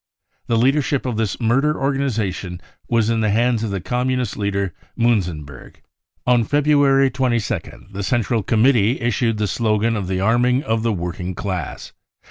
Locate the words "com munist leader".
3.79-4.73